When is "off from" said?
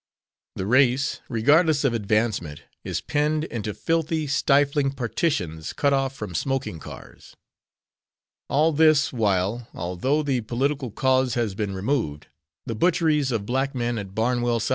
5.93-6.33